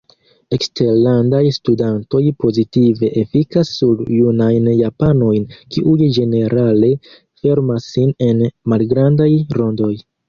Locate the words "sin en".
7.95-8.43